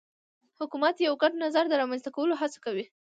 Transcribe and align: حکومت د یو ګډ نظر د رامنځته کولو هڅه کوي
حکومت 0.59 0.93
د 0.97 1.01
یو 1.07 1.15
ګډ 1.21 1.33
نظر 1.43 1.63
د 1.69 1.73
رامنځته 1.81 2.09
کولو 2.15 2.33
هڅه 2.41 2.57
کوي 2.65 2.85